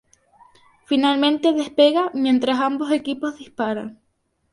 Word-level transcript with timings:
Finalmente 0.87 1.53
despega 1.53 2.09
mientras 2.15 2.57
ambos 2.59 2.91
equipos 2.91 3.37
disparan. 3.37 3.99